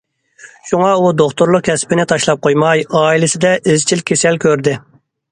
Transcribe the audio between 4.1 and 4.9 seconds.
كېسەل كۆردى.